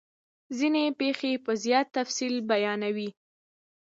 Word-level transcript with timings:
ځیني 0.57 0.85
پیښې 0.99 1.31
په 1.45 1.51
زیات 1.63 1.87
تفصیل 1.97 2.35
بیانوي. 2.49 3.09